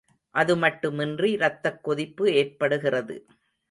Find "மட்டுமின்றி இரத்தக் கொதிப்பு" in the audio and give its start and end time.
0.57-2.33